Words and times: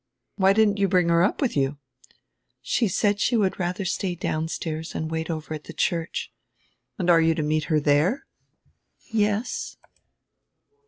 "Why 0.37 0.53
didn't 0.53 0.77
you 0.79 0.87
bring 0.87 1.09
her 1.09 1.21
up 1.21 1.43
with 1.43 1.55
you?" 1.55 1.77
"She 2.63 2.87
said 2.87 3.19
she 3.19 3.37
would 3.37 3.59
radier 3.59 3.85
stay 3.85 4.15
downstairs 4.15 4.95
and 4.95 5.11
wait 5.11 5.29
over 5.29 5.53
at 5.53 5.65
the 5.65 5.73
church." 5.73 6.33
"And 6.97 7.07
you 7.07 7.13
are 7.13 7.21
to 7.35 7.43
meet 7.43 7.65
her 7.65 7.79
tiiere?" 7.79 8.21
"Yes." 9.11 9.77